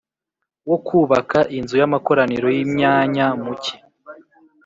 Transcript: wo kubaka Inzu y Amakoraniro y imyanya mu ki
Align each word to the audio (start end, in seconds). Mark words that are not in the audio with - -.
wo 0.69 0.77
kubaka 0.87 1.39
Inzu 1.57 1.75
y 1.81 1.85
Amakoraniro 1.87 2.47
y 2.55 2.59
imyanya 2.65 3.25
mu 3.43 3.53
ki 3.63 3.75